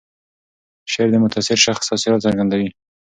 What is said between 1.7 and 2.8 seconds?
تاثیرات څرګندوي.